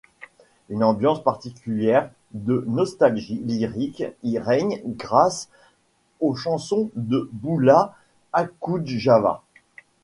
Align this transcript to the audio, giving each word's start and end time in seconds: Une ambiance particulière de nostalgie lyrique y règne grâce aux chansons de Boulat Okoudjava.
Une 0.69 0.83
ambiance 0.83 1.23
particulière 1.23 2.09
de 2.31 2.63
nostalgie 2.67 3.39
lyrique 3.45 4.03
y 4.23 4.39
règne 4.39 4.81
grâce 4.87 5.47
aux 6.21 6.33
chansons 6.33 6.89
de 6.95 7.29
Boulat 7.31 7.93
Okoudjava. 8.33 9.43